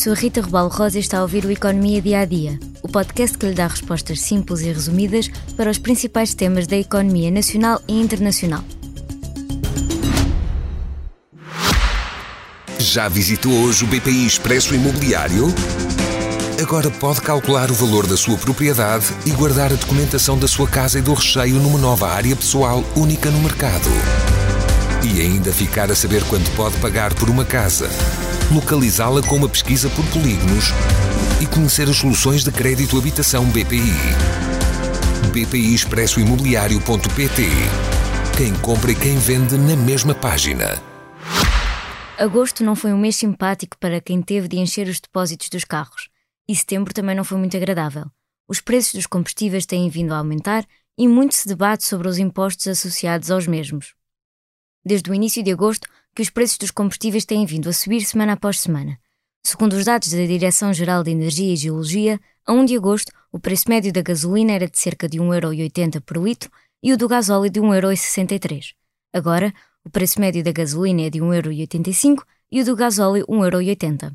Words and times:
sou 0.00 0.14
Rita 0.14 0.40
Rubal 0.40 0.68
Rosa 0.68 0.96
e 0.96 1.00
está 1.02 1.18
a 1.18 1.22
ouvir 1.22 1.44
o 1.44 1.50
Economia 1.50 2.00
Dia 2.00 2.20
a 2.20 2.24
Dia, 2.24 2.58
o 2.82 2.88
podcast 2.88 3.36
que 3.36 3.44
lhe 3.44 3.52
dá 3.52 3.66
respostas 3.66 4.22
simples 4.22 4.62
e 4.62 4.72
resumidas 4.72 5.30
para 5.58 5.70
os 5.70 5.76
principais 5.76 6.32
temas 6.32 6.66
da 6.66 6.74
economia 6.74 7.30
nacional 7.30 7.82
e 7.86 8.00
internacional. 8.00 8.64
Já 12.78 13.10
visitou 13.10 13.52
hoje 13.52 13.84
o 13.84 13.88
BPI 13.88 14.26
Expresso 14.26 14.74
Imobiliário? 14.74 15.48
Agora 16.62 16.90
pode 16.92 17.20
calcular 17.20 17.70
o 17.70 17.74
valor 17.74 18.06
da 18.06 18.16
sua 18.16 18.38
propriedade 18.38 19.04
e 19.26 19.30
guardar 19.32 19.70
a 19.70 19.76
documentação 19.76 20.38
da 20.38 20.48
sua 20.48 20.66
casa 20.66 20.98
e 20.98 21.02
do 21.02 21.12
recheio 21.12 21.56
numa 21.56 21.78
nova 21.78 22.08
área 22.08 22.34
pessoal 22.34 22.82
única 22.96 23.30
no 23.30 23.40
mercado. 23.40 23.90
E 25.04 25.20
ainda 25.20 25.52
ficar 25.52 25.92
a 25.92 25.94
saber 25.94 26.24
quanto 26.24 26.50
pode 26.52 26.78
pagar 26.78 27.12
por 27.12 27.28
uma 27.28 27.44
casa 27.44 27.90
localizá-la 28.52 29.22
com 29.22 29.36
uma 29.36 29.48
pesquisa 29.48 29.88
por 29.90 30.04
polígonos 30.06 30.66
e 31.40 31.46
conhecer 31.46 31.88
as 31.88 31.96
soluções 31.96 32.42
de 32.42 32.50
crédito 32.50 32.98
habitação 32.98 33.44
BPI. 33.46 33.94
BPI 35.32 35.74
Expresso 35.74 36.18
Imobiliário.pt 36.18 37.42
Quem 38.36 38.52
compra 38.56 38.90
e 38.90 38.94
quem 38.96 39.16
vende 39.18 39.56
na 39.56 39.76
mesma 39.76 40.14
página. 40.14 40.82
Agosto 42.18 42.64
não 42.64 42.74
foi 42.74 42.92
um 42.92 42.98
mês 42.98 43.16
simpático 43.16 43.78
para 43.78 44.00
quem 44.00 44.20
teve 44.20 44.48
de 44.48 44.58
encher 44.58 44.88
os 44.88 45.00
depósitos 45.00 45.48
dos 45.48 45.64
carros. 45.64 46.08
E 46.48 46.56
setembro 46.56 46.92
também 46.92 47.14
não 47.14 47.22
foi 47.22 47.38
muito 47.38 47.56
agradável. 47.56 48.06
Os 48.48 48.60
preços 48.60 48.94
dos 48.94 49.06
combustíveis 49.06 49.64
têm 49.64 49.88
vindo 49.88 50.12
a 50.12 50.18
aumentar 50.18 50.66
e 50.98 51.06
muito 51.06 51.36
se 51.36 51.46
debate 51.46 51.84
sobre 51.84 52.08
os 52.08 52.18
impostos 52.18 52.66
associados 52.66 53.30
aos 53.30 53.46
mesmos. 53.46 53.94
Desde 54.84 55.10
o 55.10 55.14
início 55.14 55.42
de 55.42 55.52
agosto, 55.52 55.88
que 56.14 56.22
os 56.22 56.30
preços 56.30 56.58
dos 56.58 56.70
combustíveis 56.70 57.24
têm 57.24 57.46
vindo 57.46 57.68
a 57.68 57.72
subir 57.72 58.02
semana 58.02 58.32
após 58.32 58.60
semana. 58.60 58.98
Segundo 59.44 59.72
os 59.72 59.84
dados 59.84 60.10
da 60.10 60.26
Direção-Geral 60.26 61.02
de 61.02 61.10
Energia 61.10 61.52
e 61.52 61.56
Geologia, 61.56 62.20
a 62.46 62.52
1 62.52 62.64
de 62.64 62.76
agosto, 62.76 63.12
o 63.32 63.38
preço 63.38 63.64
médio 63.68 63.92
da 63.92 64.02
gasolina 64.02 64.52
era 64.52 64.68
de 64.68 64.78
cerca 64.78 65.08
de 65.08 65.18
1,80€ 65.18 66.00
por 66.00 66.18
litro 66.18 66.50
e 66.82 66.92
o 66.92 66.96
do 66.96 67.08
gasóleo 67.08 67.50
de 67.50 67.60
1,63€. 67.60 68.74
Agora, 69.12 69.52
o 69.84 69.90
preço 69.90 70.20
médio 70.20 70.42
da 70.44 70.52
gasolina 70.52 71.02
é 71.02 71.10
de 71.10 71.20
1,85€ 71.20 72.22
e 72.52 72.60
o 72.60 72.64
do 72.64 72.76
gasóleo 72.76 73.26
1,80€. 73.26 74.12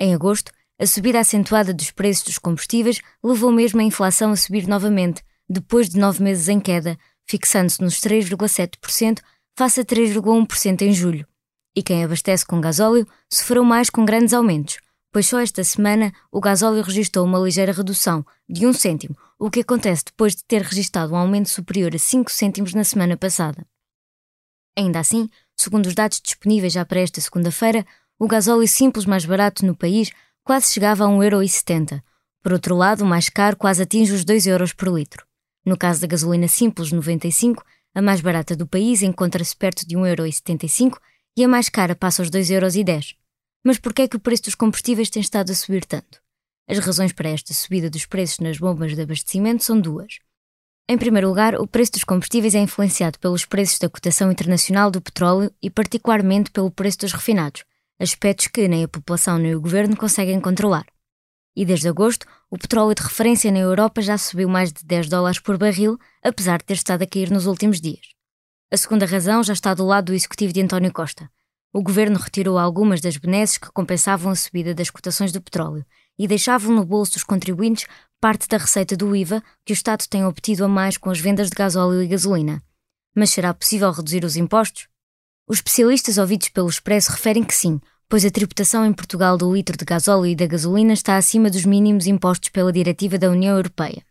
Em 0.00 0.14
agosto, 0.14 0.50
a 0.78 0.86
subida 0.86 1.20
acentuada 1.20 1.74
dos 1.74 1.90
preços 1.90 2.24
dos 2.24 2.38
combustíveis 2.38 3.00
levou 3.22 3.50
mesmo 3.50 3.80
a 3.80 3.84
inflação 3.84 4.32
a 4.32 4.36
subir 4.36 4.66
novamente, 4.66 5.22
depois 5.48 5.88
de 5.88 5.98
nove 5.98 6.22
meses 6.22 6.48
em 6.48 6.60
queda, 6.60 6.96
fixando-se 7.26 7.80
nos 7.80 8.00
3,7% 8.00 9.20
face 9.58 9.80
a 9.80 9.84
3,1% 9.84 10.82
em 10.82 10.92
julho. 10.92 11.26
E 11.74 11.82
quem 11.82 12.04
abastece 12.04 12.46
com 12.46 12.60
gasóleo 12.60 13.04
sofreu 13.28 13.64
mais 13.64 13.90
com 13.90 14.04
grandes 14.04 14.32
aumentos, 14.32 14.78
pois 15.10 15.26
só 15.26 15.40
esta 15.40 15.64
semana 15.64 16.12
o 16.30 16.40
gasóleo 16.40 16.80
registrou 16.80 17.26
uma 17.26 17.40
ligeira 17.40 17.72
redução 17.72 18.24
de 18.48 18.64
1 18.64 18.72
cêntimo, 18.74 19.16
o 19.36 19.50
que 19.50 19.58
acontece 19.58 20.04
depois 20.04 20.36
de 20.36 20.44
ter 20.44 20.62
registrado 20.62 21.12
um 21.12 21.16
aumento 21.16 21.48
superior 21.48 21.92
a 21.92 21.98
5 21.98 22.30
cêntimos 22.30 22.72
na 22.72 22.84
semana 22.84 23.16
passada. 23.16 23.66
Ainda 24.78 25.00
assim, 25.00 25.28
segundo 25.56 25.86
os 25.86 25.94
dados 25.96 26.20
disponíveis 26.20 26.72
já 26.72 26.84
para 26.84 27.00
esta 27.00 27.20
segunda-feira, 27.20 27.84
o 28.16 28.28
gasóleo 28.28 28.68
simples 28.68 29.06
mais 29.06 29.24
barato 29.24 29.66
no 29.66 29.74
país 29.74 30.12
quase 30.44 30.72
chegava 30.72 31.04
a 31.04 31.08
1,70€. 31.08 32.00
Por 32.44 32.52
outro 32.52 32.76
lado, 32.76 33.02
o 33.02 33.06
mais 33.08 33.28
caro 33.28 33.56
quase 33.56 33.82
atinge 33.82 34.12
os 34.12 34.24
2 34.24 34.46
euros 34.46 34.72
por 34.72 34.86
litro. 34.86 35.26
No 35.66 35.76
caso 35.76 36.00
da 36.00 36.06
gasolina 36.06 36.46
simples 36.46 36.92
95, 36.92 37.64
a 37.94 38.02
mais 38.02 38.20
barata 38.20 38.54
do 38.54 38.66
país 38.66 39.02
encontra-se 39.02 39.56
perto 39.56 39.86
de 39.86 39.96
1,75€ 39.96 40.98
e 41.36 41.44
a 41.44 41.48
mais 41.48 41.68
cara 41.68 41.94
passa 41.94 42.22
aos 42.22 42.30
2,10€. 42.30 43.16
Mas 43.64 43.78
por 43.78 43.92
que 43.92 44.02
é 44.02 44.08
que 44.08 44.16
o 44.16 44.20
preço 44.20 44.44
dos 44.44 44.54
combustíveis 44.54 45.10
tem 45.10 45.20
estado 45.20 45.50
a 45.50 45.54
subir 45.54 45.84
tanto? 45.84 46.20
As 46.68 46.78
razões 46.78 47.12
para 47.12 47.30
esta 47.30 47.54
subida 47.54 47.88
dos 47.88 48.06
preços 48.06 48.40
nas 48.40 48.58
bombas 48.58 48.94
de 48.94 49.00
abastecimento 49.00 49.64
são 49.64 49.80
duas. 49.80 50.18
Em 50.88 50.96
primeiro 50.96 51.28
lugar, 51.28 51.54
o 51.54 51.66
preço 51.66 51.92
dos 51.92 52.04
combustíveis 52.04 52.54
é 52.54 52.58
influenciado 52.58 53.18
pelos 53.18 53.44
preços 53.44 53.78
da 53.78 53.88
cotação 53.88 54.32
internacional 54.32 54.90
do 54.90 55.00
petróleo 55.00 55.52
e, 55.62 55.68
particularmente, 55.68 56.50
pelo 56.50 56.70
preço 56.70 56.98
dos 56.98 57.12
refinados, 57.12 57.64
aspectos 58.00 58.46
que 58.46 58.68
nem 58.68 58.84
a 58.84 58.88
população 58.88 59.38
nem 59.38 59.54
o 59.54 59.60
governo 59.60 59.96
conseguem 59.96 60.40
controlar. 60.40 60.86
E 61.58 61.64
desde 61.64 61.88
agosto, 61.88 62.24
o 62.48 62.56
petróleo 62.56 62.94
de 62.94 63.02
referência 63.02 63.50
na 63.50 63.58
Europa 63.58 64.00
já 64.00 64.16
subiu 64.16 64.48
mais 64.48 64.72
de 64.72 64.84
10 64.84 65.08
dólares 65.08 65.40
por 65.40 65.58
barril, 65.58 65.98
apesar 66.22 66.58
de 66.58 66.64
ter 66.64 66.74
estado 66.74 67.02
a 67.02 67.06
cair 67.06 67.32
nos 67.32 67.46
últimos 67.46 67.80
dias. 67.80 68.14
A 68.70 68.76
segunda 68.76 69.04
razão 69.04 69.42
já 69.42 69.54
está 69.54 69.74
do 69.74 69.84
lado 69.84 70.04
do 70.04 70.14
executivo 70.14 70.52
de 70.52 70.62
António 70.62 70.92
Costa. 70.92 71.28
O 71.72 71.82
governo 71.82 72.16
retirou 72.16 72.58
algumas 72.58 73.00
das 73.00 73.16
benesses 73.16 73.58
que 73.58 73.72
compensavam 73.72 74.30
a 74.30 74.36
subida 74.36 74.72
das 74.72 74.88
cotações 74.88 75.32
do 75.32 75.42
petróleo 75.42 75.84
e 76.16 76.28
deixavam 76.28 76.72
no 76.72 76.84
bolso 76.84 77.14
dos 77.14 77.24
contribuintes 77.24 77.88
parte 78.20 78.46
da 78.46 78.58
receita 78.58 78.96
do 78.96 79.16
IVA 79.16 79.42
que 79.64 79.72
o 79.72 79.74
Estado 79.74 80.06
tem 80.08 80.24
obtido 80.24 80.64
a 80.64 80.68
mais 80.68 80.96
com 80.96 81.10
as 81.10 81.18
vendas 81.18 81.48
de 81.48 81.56
gasóleo 81.56 82.00
e 82.00 82.06
gasolina. 82.06 82.62
Mas 83.16 83.30
será 83.30 83.52
possível 83.52 83.90
reduzir 83.90 84.24
os 84.24 84.36
impostos? 84.36 84.86
Os 85.48 85.56
especialistas 85.56 86.18
ouvidos 86.18 86.50
pelo 86.50 86.68
Expresso 86.68 87.10
referem 87.10 87.42
que 87.42 87.54
sim, 87.54 87.80
pois 88.08 88.24
a 88.24 88.30
tributação 88.30 88.86
em 88.86 88.92
Portugal 88.92 89.36
do 89.36 89.52
litro 89.54 89.76
de 89.76 89.84
gasóleo 89.84 90.26
e 90.26 90.34
da 90.34 90.46
gasolina 90.46 90.94
está 90.94 91.16
acima 91.16 91.50
dos 91.50 91.64
mínimos 91.64 92.06
impostos 92.06 92.48
pela 92.48 92.72
diretiva 92.72 93.18
da 93.18 93.28
União 93.28 93.54
Europeia. 93.54 94.02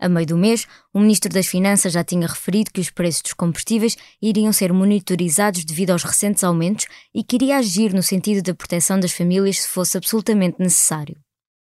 A 0.00 0.08
meio 0.08 0.26
do 0.26 0.36
mês, 0.36 0.66
o 0.92 1.00
Ministro 1.00 1.32
das 1.32 1.46
Finanças 1.46 1.92
já 1.92 2.04
tinha 2.04 2.26
referido 2.26 2.70
que 2.72 2.80
os 2.80 2.90
preços 2.90 3.22
dos 3.22 3.32
combustíveis 3.32 3.96
iriam 4.22 4.52
ser 4.52 4.72
monitorizados 4.72 5.64
devido 5.64 5.90
aos 5.90 6.04
recentes 6.04 6.44
aumentos 6.44 6.86
e 7.14 7.24
queria 7.24 7.58
agir 7.58 7.92
no 7.92 8.02
sentido 8.02 8.42
da 8.42 8.54
proteção 8.54 8.98
das 8.98 9.12
famílias 9.12 9.60
se 9.60 9.68
fosse 9.68 9.96
absolutamente 9.96 10.56
necessário. 10.60 11.16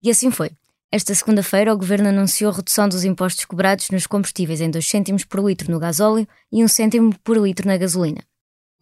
E 0.04 0.10
assim 0.10 0.32
foi. 0.32 0.52
Esta 0.92 1.14
segunda-feira, 1.16 1.74
o 1.74 1.78
Governo 1.78 2.10
anunciou 2.10 2.52
a 2.52 2.56
redução 2.56 2.88
dos 2.88 3.04
impostos 3.04 3.46
cobrados 3.46 3.90
nos 3.90 4.06
combustíveis 4.06 4.62
em 4.62 4.70
2 4.70 4.88
cêntimos 4.88 5.26
por 5.26 5.40
litro 5.40 5.72
no 5.72 5.80
gasóleo 5.80 6.28
e 6.52 6.64
1 6.64 6.68
cêntimo 6.68 7.16
por 7.24 7.38
litro 7.38 7.68
na 7.68 7.78
gasolina. 7.78 8.24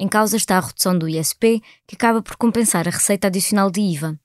Em 0.01 0.07
causa 0.07 0.35
está 0.35 0.57
a 0.57 0.62
redução 0.62 0.97
do 0.97 1.07
ISP, 1.07 1.62
que 1.85 1.94
acaba 1.94 2.23
por 2.23 2.35
compensar 2.35 2.88
a 2.88 2.91
receita 2.91 3.28
adicional 3.28 3.69
de 3.69 3.81
IVA. 3.81 4.19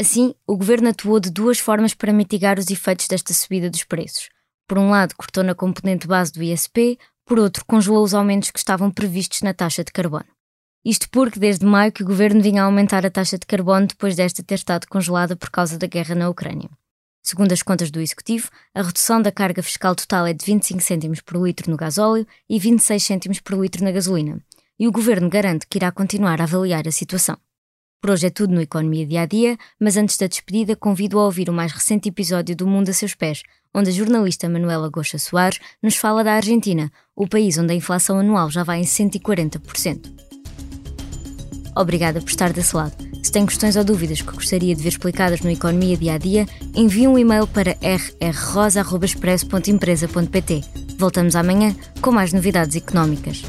Assim, 0.00 0.32
o 0.46 0.56
governo 0.56 0.90
atuou 0.90 1.18
de 1.18 1.28
duas 1.28 1.58
formas 1.58 1.92
para 1.92 2.12
mitigar 2.12 2.56
os 2.56 2.70
efeitos 2.70 3.08
desta 3.08 3.34
subida 3.34 3.68
dos 3.68 3.82
preços. 3.82 4.28
Por 4.68 4.78
um 4.78 4.90
lado, 4.90 5.16
cortou 5.16 5.42
na 5.42 5.56
componente 5.56 6.06
base 6.06 6.30
do 6.30 6.40
ISP, 6.40 6.96
por 7.26 7.36
outro, 7.36 7.64
congelou 7.64 8.04
os 8.04 8.14
aumentos 8.14 8.52
que 8.52 8.60
estavam 8.60 8.92
previstos 8.92 9.42
na 9.42 9.52
taxa 9.52 9.82
de 9.82 9.90
carbono. 9.90 10.24
Isto 10.84 11.10
porque 11.10 11.40
desde 11.40 11.66
maio 11.66 11.90
que 11.90 12.04
o 12.04 12.06
governo 12.06 12.40
vinha 12.40 12.62
a 12.62 12.66
aumentar 12.66 13.04
a 13.04 13.10
taxa 13.10 13.36
de 13.36 13.44
carbono 13.44 13.88
depois 13.88 14.14
desta 14.14 14.44
ter 14.44 14.54
estado 14.54 14.86
congelada 14.86 15.34
por 15.34 15.50
causa 15.50 15.76
da 15.76 15.88
guerra 15.88 16.14
na 16.14 16.28
Ucrânia. 16.28 16.70
Segundo 17.24 17.50
as 17.50 17.62
contas 17.64 17.90
do 17.90 18.00
Executivo, 18.00 18.50
a 18.72 18.82
redução 18.82 19.20
da 19.20 19.32
carga 19.32 19.64
fiscal 19.64 19.96
total 19.96 20.28
é 20.28 20.32
de 20.32 20.46
25 20.46 20.80
cêntimos 20.80 21.20
por 21.20 21.44
litro 21.44 21.68
no 21.68 21.76
gasóleo 21.76 22.24
e 22.48 22.56
26 22.56 23.02
cêntimos 23.02 23.40
por 23.40 23.58
litro 23.60 23.82
na 23.82 23.90
gasolina, 23.90 24.40
e 24.78 24.86
o 24.86 24.92
governo 24.92 25.28
garante 25.28 25.66
que 25.68 25.78
irá 25.78 25.90
continuar 25.90 26.40
a 26.40 26.44
avaliar 26.44 26.86
a 26.86 26.92
situação. 26.92 27.36
Por 28.00 28.10
hoje 28.10 28.28
é 28.28 28.30
tudo 28.30 28.54
no 28.54 28.60
Economia 28.60 29.04
Dia 29.04 29.22
a 29.22 29.26
Dia, 29.26 29.58
mas 29.80 29.96
antes 29.96 30.16
da 30.16 30.28
despedida 30.28 30.76
convido 30.76 31.18
a 31.18 31.24
ouvir 31.24 31.50
o 31.50 31.52
mais 31.52 31.72
recente 31.72 32.08
episódio 32.08 32.54
do 32.54 32.64
Mundo 32.66 32.90
a 32.90 32.92
seus 32.92 33.14
pés, 33.14 33.42
onde 33.74 33.90
a 33.90 33.92
jornalista 33.92 34.48
Manuela 34.48 34.88
Goxa 34.88 35.18
Soares 35.18 35.58
nos 35.82 35.96
fala 35.96 36.22
da 36.22 36.34
Argentina, 36.34 36.92
o 37.16 37.26
país 37.26 37.58
onde 37.58 37.72
a 37.72 37.76
inflação 37.76 38.20
anual 38.20 38.48
já 38.50 38.62
vai 38.62 38.78
em 38.80 38.84
140%. 38.84 40.12
Obrigada 41.74 42.20
por 42.20 42.28
estar 42.28 42.52
desse 42.52 42.76
lado. 42.76 42.94
Se 43.22 43.32
tem 43.32 43.46
questões 43.46 43.76
ou 43.76 43.84
dúvidas 43.84 44.20
que 44.22 44.32
gostaria 44.32 44.74
de 44.74 44.82
ver 44.82 44.88
explicadas 44.90 45.40
no 45.40 45.50
Economia 45.50 45.96
Dia 45.96 46.14
a 46.14 46.18
Dia, 46.18 46.46
envie 46.74 47.08
um 47.08 47.18
e-mail 47.18 47.48
para 47.48 47.76
rrrosa.expresso.empresa.pt. 47.82 50.64
Voltamos 50.96 51.36
amanhã 51.36 51.76
com 52.00 52.10
mais 52.10 52.32
novidades 52.32 52.74
económicas. 52.76 53.42